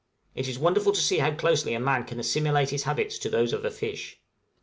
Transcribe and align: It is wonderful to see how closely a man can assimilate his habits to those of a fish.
It 0.33 0.47
is 0.47 0.57
wonderful 0.57 0.93
to 0.93 0.99
see 0.99 1.19
how 1.19 1.35
closely 1.35 1.75
a 1.75 1.79
man 1.79 2.05
can 2.05 2.19
assimilate 2.19 2.71
his 2.71 2.85
habits 2.85 3.19
to 3.19 3.29
those 3.29 3.53
of 3.53 3.63
a 3.63 3.69
fish. 3.69 4.19